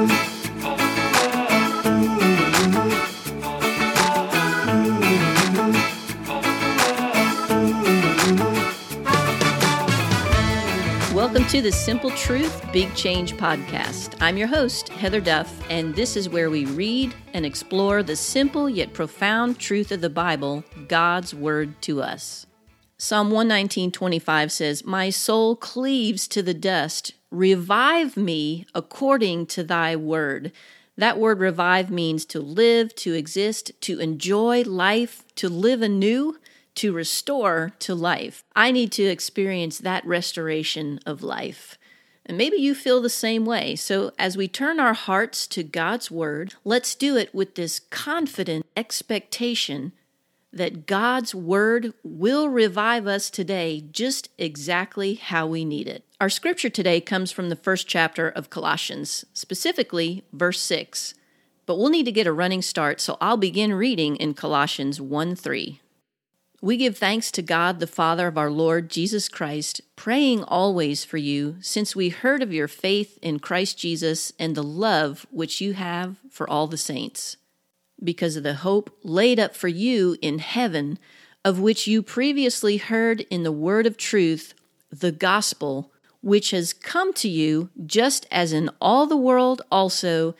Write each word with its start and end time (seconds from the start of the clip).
Welcome 0.00 0.16
to 11.48 11.60
the 11.60 11.70
Simple 11.70 12.10
Truth 12.12 12.64
Big 12.72 12.94
Change 12.94 13.34
podcast. 13.34 14.16
I'm 14.22 14.38
your 14.38 14.48
host, 14.48 14.88
Heather 14.88 15.20
Duff, 15.20 15.54
and 15.68 15.94
this 15.94 16.16
is 16.16 16.30
where 16.30 16.48
we 16.48 16.64
read 16.64 17.14
and 17.34 17.44
explore 17.44 18.02
the 18.02 18.16
simple 18.16 18.70
yet 18.70 18.94
profound 18.94 19.58
truth 19.58 19.92
of 19.92 20.00
the 20.00 20.08
Bible, 20.08 20.64
God's 20.88 21.34
Word 21.34 21.82
to 21.82 22.00
us. 22.00 22.46
Psalm 22.96 23.30
119:25 23.30 24.50
says, 24.50 24.82
"My 24.82 25.10
soul 25.10 25.56
cleaves 25.56 26.26
to 26.28 26.42
the 26.42 26.54
dust. 26.54 27.12
Revive 27.30 28.16
me 28.16 28.66
according 28.74 29.46
to 29.46 29.62
thy 29.62 29.96
word." 29.96 30.52
That 30.96 31.18
word 31.18 31.38
revive 31.40 31.90
means 31.90 32.24
to 32.26 32.40
live, 32.40 32.94
to 32.96 33.14
exist, 33.14 33.72
to 33.82 34.00
enjoy 34.00 34.62
life, 34.62 35.24
to 35.36 35.48
live 35.48 35.80
anew 35.80 36.36
to 36.76 36.92
restore 36.92 37.72
to 37.80 37.94
life. 37.94 38.44
I 38.54 38.70
need 38.70 38.92
to 38.92 39.04
experience 39.04 39.78
that 39.78 40.06
restoration 40.06 41.00
of 41.04 41.22
life. 41.22 41.78
And 42.24 42.38
maybe 42.38 42.56
you 42.58 42.74
feel 42.74 43.00
the 43.00 43.10
same 43.10 43.44
way. 43.44 43.74
So, 43.76 44.12
as 44.18 44.36
we 44.36 44.46
turn 44.46 44.78
our 44.78 44.94
hearts 44.94 45.46
to 45.48 45.62
God's 45.62 46.10
Word, 46.10 46.54
let's 46.64 46.94
do 46.94 47.16
it 47.16 47.34
with 47.34 47.54
this 47.54 47.80
confident 47.90 48.66
expectation 48.76 49.92
that 50.52 50.86
God's 50.86 51.34
Word 51.34 51.92
will 52.02 52.48
revive 52.48 53.06
us 53.06 53.30
today 53.30 53.84
just 53.92 54.28
exactly 54.38 55.14
how 55.14 55.46
we 55.46 55.64
need 55.64 55.86
it. 55.86 56.04
Our 56.20 56.28
scripture 56.28 56.68
today 56.68 57.00
comes 57.00 57.32
from 57.32 57.48
the 57.48 57.56
first 57.56 57.86
chapter 57.86 58.28
of 58.28 58.50
Colossians, 58.50 59.24
specifically 59.32 60.24
verse 60.32 60.60
6. 60.60 61.14
But 61.66 61.76
we'll 61.76 61.90
need 61.90 62.06
to 62.06 62.12
get 62.12 62.26
a 62.26 62.32
running 62.32 62.62
start, 62.62 63.00
so 63.00 63.16
I'll 63.20 63.36
begin 63.36 63.72
reading 63.72 64.16
in 64.16 64.34
Colossians 64.34 65.00
1 65.00 65.36
3. 65.36 65.80
We 66.62 66.76
give 66.76 66.98
thanks 66.98 67.30
to 67.32 67.42
God, 67.42 67.80
the 67.80 67.86
Father 67.86 68.26
of 68.26 68.36
our 68.36 68.50
Lord 68.50 68.90
Jesus 68.90 69.30
Christ, 69.30 69.80
praying 69.96 70.44
always 70.44 71.04
for 71.04 71.16
you, 71.16 71.56
since 71.62 71.96
we 71.96 72.10
heard 72.10 72.42
of 72.42 72.52
your 72.52 72.68
faith 72.68 73.18
in 73.22 73.38
Christ 73.38 73.78
Jesus 73.78 74.32
and 74.38 74.54
the 74.54 74.62
love 74.62 75.26
which 75.30 75.62
you 75.62 75.72
have 75.72 76.16
for 76.28 76.48
all 76.50 76.66
the 76.66 76.76
saints, 76.76 77.38
because 78.02 78.36
of 78.36 78.42
the 78.42 78.54
hope 78.54 78.96
laid 79.02 79.38
up 79.38 79.54
for 79.54 79.68
you 79.68 80.16
in 80.22 80.38
heaven, 80.38 80.98
of 81.44 81.60
which 81.60 81.86
you 81.86 82.02
previously 82.02 82.76
heard 82.76 83.20
in 83.30 83.42
the 83.42 83.52
word 83.52 83.86
of 83.86 83.96
truth, 83.96 84.54
the 84.90 85.12
gospel, 85.12 85.92
which 86.22 86.50
has 86.50 86.72
come 86.72 87.12
to 87.14 87.28
you, 87.28 87.70
just 87.86 88.26
as 88.30 88.52
in 88.52 88.70
all 88.80 89.06
the 89.06 89.16
world 89.16 89.62
also, 89.70 90.34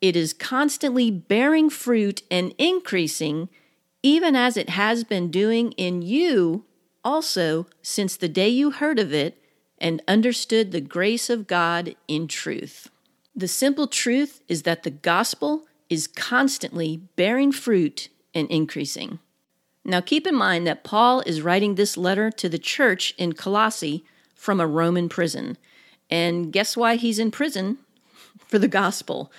it 0.00 0.16
is 0.16 0.32
constantly 0.32 1.10
bearing 1.10 1.70
fruit 1.70 2.22
and 2.30 2.54
increasing 2.58 3.48
even 4.06 4.36
as 4.36 4.56
it 4.56 4.68
has 4.68 5.02
been 5.02 5.32
doing 5.32 5.72
in 5.72 6.00
you 6.00 6.64
also 7.04 7.66
since 7.82 8.16
the 8.16 8.28
day 8.28 8.48
you 8.48 8.70
heard 8.70 9.00
of 9.00 9.12
it 9.12 9.36
and 9.78 10.00
understood 10.06 10.70
the 10.70 10.80
grace 10.80 11.28
of 11.28 11.48
God 11.48 11.96
in 12.06 12.28
truth. 12.28 12.88
The 13.34 13.48
simple 13.48 13.88
truth 13.88 14.42
is 14.46 14.62
that 14.62 14.84
the 14.84 14.92
gospel 14.92 15.66
is 15.88 16.06
constantly 16.06 17.02
bearing 17.16 17.52
fruit 17.52 18.08
and 18.34 18.48
increasing. 18.50 19.18
Now, 19.84 20.00
keep 20.00 20.26
in 20.26 20.34
mind 20.34 20.66
that 20.66 20.84
Paul 20.84 21.20
is 21.20 21.42
writing 21.42 21.74
this 21.74 21.96
letter 21.96 22.30
to 22.32 22.48
the 22.48 22.58
church 22.58 23.14
in 23.16 23.34
Colossae 23.34 24.04
from 24.34 24.60
a 24.60 24.66
Roman 24.66 25.08
prison. 25.08 25.56
And 26.10 26.52
guess 26.52 26.76
why 26.76 26.96
he's 26.96 27.18
in 27.18 27.30
prison? 27.30 27.78
For 28.48 28.58
the 28.58 28.68
gospel. 28.68 29.32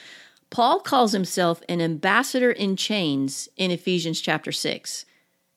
Paul 0.50 0.80
calls 0.80 1.12
himself 1.12 1.62
an 1.68 1.81
ambassador 1.81 2.52
in 2.52 2.78
chains 2.78 3.50
in 3.58 3.72
Ephesians 3.72 4.22
chapter 4.22 4.52
6. 4.52 5.06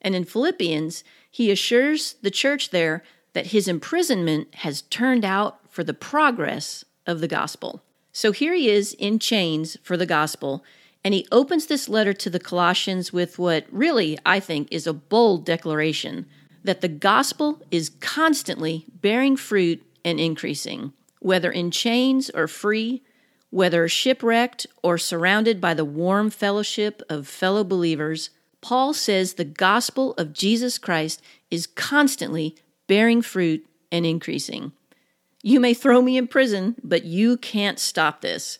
And 0.01 0.15
in 0.15 0.25
Philippians, 0.25 1.03
he 1.29 1.51
assures 1.51 2.15
the 2.21 2.31
church 2.31 2.71
there 2.71 3.03
that 3.33 3.47
his 3.47 3.67
imprisonment 3.67 4.53
has 4.55 4.81
turned 4.83 5.23
out 5.23 5.59
for 5.69 5.83
the 5.83 5.93
progress 5.93 6.83
of 7.07 7.21
the 7.21 7.27
gospel. 7.27 7.81
So 8.11 8.31
here 8.33 8.53
he 8.53 8.69
is 8.69 8.93
in 8.93 9.19
chains 9.19 9.77
for 9.83 9.95
the 9.95 10.05
gospel, 10.05 10.63
and 11.03 11.13
he 11.13 11.27
opens 11.31 11.65
this 11.65 11.89
letter 11.89 12.13
to 12.13 12.29
the 12.29 12.39
Colossians 12.39 13.11
with 13.11 13.39
what 13.39 13.65
really, 13.71 14.17
I 14.25 14.39
think, 14.39 14.67
is 14.71 14.85
a 14.85 14.93
bold 14.93 15.45
declaration 15.45 16.27
that 16.63 16.81
the 16.81 16.87
gospel 16.87 17.61
is 17.71 17.89
constantly 17.99 18.85
bearing 18.93 19.35
fruit 19.35 19.83
and 20.05 20.19
increasing, 20.19 20.93
whether 21.19 21.51
in 21.51 21.71
chains 21.71 22.29
or 22.31 22.47
free 22.47 23.01
whether 23.51 23.87
shipwrecked 23.87 24.65
or 24.81 24.97
surrounded 24.97 25.61
by 25.61 25.73
the 25.73 25.85
warm 25.85 26.29
fellowship 26.29 27.03
of 27.09 27.27
fellow 27.27 27.63
believers, 27.63 28.31
Paul 28.61 28.93
says 28.93 29.33
the 29.33 29.45
gospel 29.45 30.13
of 30.13 30.33
Jesus 30.33 30.77
Christ 30.77 31.21
is 31.51 31.67
constantly 31.67 32.55
bearing 32.87 33.21
fruit 33.21 33.65
and 33.91 34.05
increasing. 34.05 34.71
You 35.43 35.59
may 35.59 35.73
throw 35.73 36.01
me 36.01 36.17
in 36.17 36.27
prison, 36.27 36.75
but 36.83 37.03
you 37.03 37.35
can't 37.37 37.77
stop 37.77 38.21
this. 38.21 38.57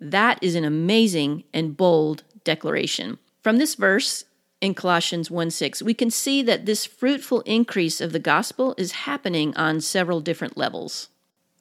That 0.00 0.38
is 0.42 0.54
an 0.54 0.64
amazing 0.64 1.44
and 1.52 1.76
bold 1.76 2.24
declaration. 2.44 3.18
From 3.42 3.58
this 3.58 3.74
verse 3.74 4.24
in 4.60 4.74
Colossians 4.74 5.30
1 5.30 5.50
6, 5.50 5.82
we 5.82 5.94
can 5.94 6.10
see 6.10 6.42
that 6.42 6.66
this 6.66 6.86
fruitful 6.86 7.40
increase 7.42 8.00
of 8.00 8.12
the 8.12 8.18
gospel 8.18 8.74
is 8.76 8.92
happening 8.92 9.56
on 9.56 9.80
several 9.80 10.20
different 10.20 10.56
levels. 10.56 11.08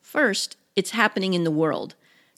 First, 0.02 0.58
it's 0.76 0.92
happening 0.92 1.34
in 1.34 1.44
the 1.44 1.52
world. 1.52 1.96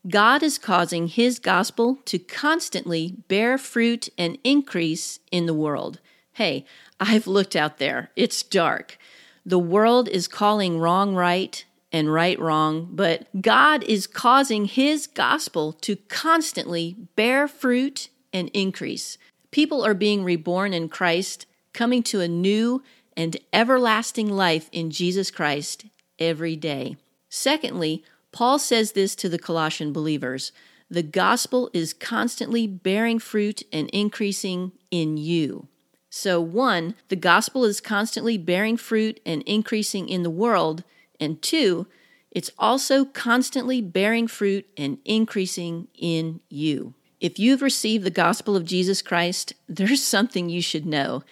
God 0.08 0.44
is 0.44 0.58
causing 0.58 1.08
His 1.08 1.40
gospel 1.40 2.00
to 2.06 2.20
constantly 2.20 3.16
bear 3.28 3.58
fruit 3.58 4.10
and 4.18 4.38
increase 4.44 5.20
in 5.32 5.46
the 5.46 5.54
world. 5.54 6.00
Hey, 6.34 6.66
I've 7.00 7.28
looked 7.28 7.56
out 7.56 7.78
there. 7.78 8.12
It's 8.16 8.44
dark. 8.44 8.98
The 9.46 9.60
world 9.60 10.08
is 10.08 10.28
calling 10.28 10.80
wrong 10.80 11.16
right 11.16 11.64
and 11.92 12.12
right 12.12 12.40
wrong, 12.40 12.90
but 12.92 13.42
God 13.42 13.84
is 13.84 14.08
causing 14.08 14.66
His 14.66 15.08
gospel 15.08 15.74
to 15.74 15.96
constantly 15.96 16.96
bear 17.16 17.48
fruit 17.48 18.10
and 18.34 18.50
increase. 18.50 19.18
People 19.52 19.86
are 19.86 19.94
being 19.94 20.24
reborn 20.24 20.74
in 20.74 20.90
Christ, 20.90 21.46
coming 21.74 22.04
to 22.04 22.22
a 22.22 22.28
new 22.28 22.84
and 23.16 23.38
everlasting 23.54 24.30
life 24.30 24.70
in 24.72 24.92
Jesus 24.92 25.32
Christ 25.32 25.86
every 26.20 26.56
day. 26.56 26.98
Secondly, 27.30 28.04
Paul 28.32 28.60
says 28.60 28.92
this 28.92 29.16
to 29.16 29.30
the 29.30 29.40
Colossian 29.40 29.92
believers 29.94 30.52
the 30.90 31.04
gospel 31.04 31.70
is 31.74 31.94
constantly 31.94 32.66
bearing 32.66 33.20
fruit 33.20 33.64
and 33.74 33.90
increasing 33.90 34.72
in 34.90 35.18
you. 35.18 35.68
So, 36.10 36.40
one, 36.40 36.96
the 37.10 37.18
gospel 37.18 37.66
is 37.66 37.82
constantly 37.82 38.38
bearing 38.38 38.78
fruit 38.78 39.20
and 39.26 39.42
increasing 39.44 40.08
in 40.08 40.24
the 40.24 40.30
world. 40.30 40.84
And 41.20 41.42
two, 41.42 41.88
it's 42.32 42.52
also 42.58 43.06
constantly 43.06 43.82
bearing 43.82 44.28
fruit 44.28 44.68
and 44.78 45.00
increasing 45.06 45.88
in 45.96 46.42
you. 46.50 46.94
If 47.20 47.40
you've 47.40 47.62
received 47.62 48.04
the 48.04 48.12
gospel 48.12 48.56
of 48.56 48.66
Jesus 48.66 49.02
Christ, 49.02 49.54
there's 49.68 50.04
something 50.04 50.50
you 50.50 50.62
should 50.62 50.86
know. 50.86 51.24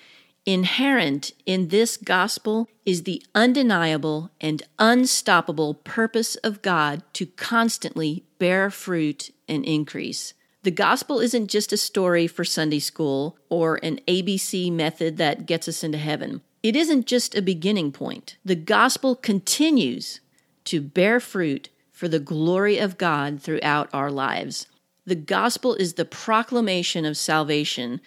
Inherent 0.45 1.31
in 1.47 1.69
this 1.69 1.97
gospel 1.97 2.69
is 2.85 3.03
the 3.03 3.23
undeniable 3.33 4.29
and 4.39 4.61
unstoppable 4.77 5.73
purpose 5.73 6.35
of 6.37 6.61
God 6.61 7.01
to 7.13 7.25
constantly 7.25 8.25
bear 8.37 8.69
fruit 8.69 9.31
and 9.47 9.65
increase. 9.65 10.35
The 10.61 10.71
gospel 10.71 11.19
isn't 11.19 11.47
just 11.47 11.73
a 11.73 11.77
story 11.77 12.27
for 12.27 12.43
Sunday 12.43 12.79
school 12.79 13.37
or 13.49 13.79
an 13.83 13.99
ABC 14.07 14.71
method 14.71 15.17
that 15.17 15.45
gets 15.45 15.67
us 15.67 15.83
into 15.83 15.97
heaven. 15.97 16.41
It 16.65 16.75
isn't 16.75 17.05
just 17.05 17.35
a 17.35 17.43
beginning 17.43 17.91
point. 17.91 18.37
The 18.43 18.55
gospel 18.55 19.15
continues 19.15 20.19
to 20.63 20.81
bear 20.81 21.19
fruit 21.19 21.69
for 21.91 22.07
the 22.07 22.17
glory 22.19 22.79
of 22.79 22.97
God 22.97 23.39
throughout 23.39 23.87
our 23.93 24.09
lives. 24.09 24.65
The 25.05 25.13
gospel 25.13 25.75
is 25.75 25.93
the 25.93 26.05
proclamation 26.05 27.05
of 27.05 27.17
salvation 27.17 28.01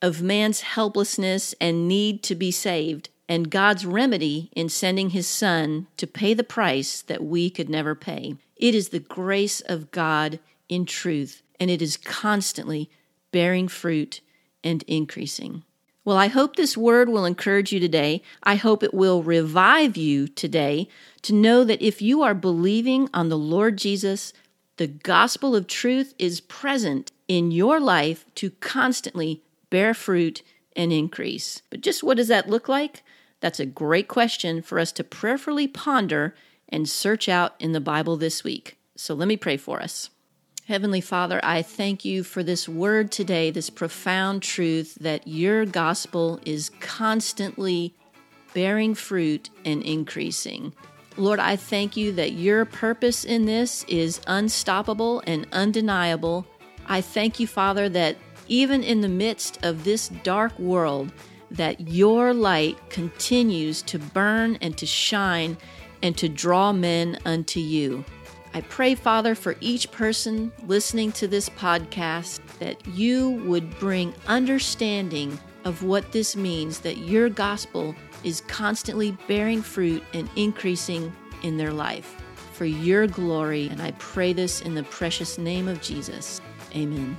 of 0.00 0.22
man's 0.22 0.60
helplessness 0.60 1.56
and 1.60 1.88
need 1.88 2.22
to 2.22 2.36
be 2.36 2.52
saved, 2.52 3.08
and 3.28 3.50
God's 3.50 3.84
remedy 3.84 4.48
in 4.54 4.68
sending 4.68 5.10
his 5.10 5.26
Son 5.26 5.88
to 5.96 6.06
pay 6.06 6.34
the 6.34 6.44
price 6.44 7.02
that 7.02 7.24
we 7.24 7.50
could 7.50 7.68
never 7.68 7.96
pay. 7.96 8.36
It 8.54 8.76
is 8.76 8.90
the 8.90 9.00
grace 9.00 9.60
of 9.62 9.90
God 9.90 10.38
in 10.68 10.86
truth, 10.86 11.42
and 11.58 11.68
it 11.68 11.82
is 11.82 11.96
constantly 11.96 12.88
bearing 13.32 13.66
fruit 13.66 14.20
and 14.62 14.84
increasing. 14.84 15.64
Well, 16.04 16.16
I 16.16 16.28
hope 16.28 16.56
this 16.56 16.76
word 16.76 17.08
will 17.08 17.24
encourage 17.24 17.72
you 17.72 17.80
today. 17.80 18.22
I 18.42 18.56
hope 18.56 18.82
it 18.82 18.92
will 18.92 19.22
revive 19.22 19.96
you 19.96 20.28
today 20.28 20.88
to 21.22 21.32
know 21.32 21.64
that 21.64 21.80
if 21.80 22.02
you 22.02 22.22
are 22.22 22.34
believing 22.34 23.08
on 23.14 23.30
the 23.30 23.38
Lord 23.38 23.78
Jesus, 23.78 24.32
the 24.76 24.86
gospel 24.86 25.56
of 25.56 25.66
truth 25.66 26.14
is 26.18 26.40
present 26.40 27.10
in 27.26 27.50
your 27.50 27.80
life 27.80 28.26
to 28.34 28.50
constantly 28.50 29.42
bear 29.74 29.92
fruit, 29.92 30.40
and 30.76 30.92
increase. 30.92 31.62
But 31.68 31.80
just 31.80 32.04
what 32.04 32.16
does 32.16 32.28
that 32.28 32.48
look 32.48 32.68
like? 32.68 33.02
That's 33.40 33.58
a 33.58 33.66
great 33.66 34.06
question 34.06 34.62
for 34.62 34.78
us 34.78 34.92
to 34.92 35.02
prayerfully 35.02 35.66
ponder 35.66 36.32
and 36.68 36.88
search 36.88 37.28
out 37.28 37.54
in 37.58 37.72
the 37.72 37.80
Bible 37.80 38.16
this 38.16 38.44
week. 38.44 38.76
So 38.94 39.14
let 39.14 39.26
me 39.26 39.36
pray 39.36 39.56
for 39.56 39.82
us. 39.82 40.10
Heavenly 40.66 41.02
Father, 41.02 41.40
I 41.42 41.60
thank 41.60 42.06
you 42.06 42.24
for 42.24 42.42
this 42.42 42.66
word 42.66 43.12
today, 43.12 43.50
this 43.50 43.68
profound 43.68 44.42
truth 44.42 44.96
that 44.98 45.28
your 45.28 45.66
gospel 45.66 46.40
is 46.46 46.70
constantly 46.80 47.94
bearing 48.54 48.94
fruit 48.94 49.50
and 49.66 49.82
increasing. 49.82 50.72
Lord, 51.18 51.38
I 51.38 51.56
thank 51.56 51.98
you 51.98 52.12
that 52.12 52.32
your 52.32 52.64
purpose 52.64 53.26
in 53.26 53.44
this 53.44 53.84
is 53.88 54.22
unstoppable 54.26 55.22
and 55.26 55.46
undeniable. 55.52 56.46
I 56.86 57.02
thank 57.02 57.38
you, 57.38 57.46
Father, 57.46 57.90
that 57.90 58.16
even 58.48 58.82
in 58.82 59.02
the 59.02 59.08
midst 59.08 59.62
of 59.62 59.84
this 59.84 60.08
dark 60.08 60.58
world, 60.58 61.12
that 61.50 61.88
your 61.88 62.32
light 62.32 62.78
continues 62.88 63.82
to 63.82 63.98
burn 63.98 64.56
and 64.62 64.78
to 64.78 64.86
shine 64.86 65.58
and 66.02 66.16
to 66.16 66.26
draw 66.26 66.72
men 66.72 67.18
unto 67.26 67.60
you. 67.60 68.02
I 68.54 68.60
pray, 68.60 68.94
Father, 68.94 69.34
for 69.34 69.56
each 69.60 69.90
person 69.90 70.52
listening 70.64 71.10
to 71.12 71.26
this 71.26 71.48
podcast 71.48 72.38
that 72.60 72.86
you 72.86 73.42
would 73.44 73.76
bring 73.80 74.14
understanding 74.28 75.40
of 75.64 75.82
what 75.82 76.12
this 76.12 76.36
means, 76.36 76.78
that 76.80 76.98
your 76.98 77.28
gospel 77.28 77.96
is 78.22 78.42
constantly 78.42 79.10
bearing 79.26 79.60
fruit 79.60 80.04
and 80.14 80.30
increasing 80.36 81.12
in 81.42 81.56
their 81.56 81.72
life 81.72 82.14
for 82.52 82.64
your 82.64 83.08
glory. 83.08 83.66
And 83.68 83.82
I 83.82 83.90
pray 83.92 84.32
this 84.32 84.60
in 84.60 84.76
the 84.76 84.84
precious 84.84 85.36
name 85.36 85.66
of 85.66 85.82
Jesus. 85.82 86.40
Amen. 86.76 87.16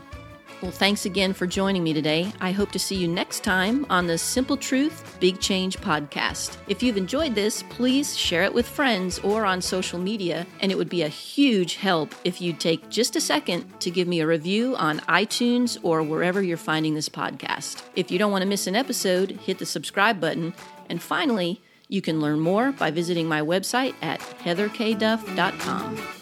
Well, 0.62 0.72
thanks 0.72 1.06
again 1.06 1.34
for 1.34 1.46
joining 1.46 1.84
me 1.84 1.94
today. 1.94 2.32
I 2.40 2.52
hope 2.52 2.72
to 2.72 2.80
see 2.80 2.96
you 2.96 3.08
next 3.08 3.44
time 3.44 3.86
on 3.90 4.08
the 4.08 4.18
Simple 4.18 4.56
Truth 4.56 5.18
Big 5.20 5.40
Change 5.40 5.78
podcast. 5.78 6.58
If 6.68 6.82
you've 6.82 6.98
enjoyed 6.98 7.36
this, 7.36 7.62
please 7.64 8.18
share 8.18 8.44
it 8.44 8.54
with 8.54 8.68
friends 8.68 9.20
or 9.20 9.46
on 9.46 9.62
social 9.62 10.00
media, 10.00 10.48
and 10.62 10.72
it 10.72 10.78
would 10.78 10.90
be 10.90 11.04
a 11.04 11.10
huge 11.10 11.76
help 11.76 12.16
if 12.24 12.42
you'd 12.42 12.60
take 12.60 12.90
just 12.90 13.16
a 13.16 13.22
second 13.22 13.80
to 13.82 13.92
give 13.92 14.08
me 14.08 14.22
a 14.22 14.28
review 14.28 14.76
on 14.78 15.02
iTunes 15.02 15.78
or 15.84 16.02
wherever 16.02 16.42
you're 16.42 16.58
finding 16.58 16.96
this 16.96 17.10
podcast. 17.10 17.84
If 17.96 18.10
you 18.10 18.18
don't 18.18 18.32
want 18.32 18.42
to 18.42 18.50
miss 18.50 18.66
an 18.66 18.76
episode, 18.78 19.32
hit 19.32 19.60
the 19.60 19.66
subscribe 19.66 20.22
button. 20.22 20.54
And 20.90 21.02
finally, 21.02 21.62
you 21.90 22.02
can 22.02 22.22
learn 22.22 22.40
more 22.40 22.72
by 22.72 22.92
visiting 22.92 23.28
my 23.28 23.42
website 23.42 23.94
at 24.02 24.20
heatherkduff.com. 24.20 26.15